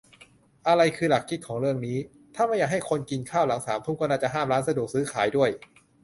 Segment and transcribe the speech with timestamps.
[0.67, 1.97] อะไรคือหลักคิดของเรื่องนี้
[2.35, 5.49] ถ้าไม่อยากให้คนกินข้าวหลังสามทุ่ม ก็น่าจะห้ามร้านสะดวกซื้อขายด้วย